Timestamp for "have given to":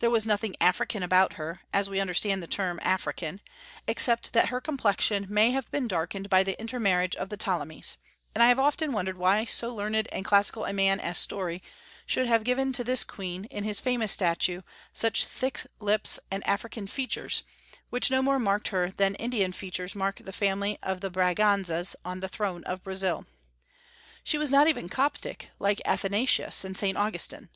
12.26-12.82